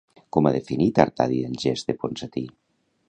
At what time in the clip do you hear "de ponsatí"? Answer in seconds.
1.93-2.47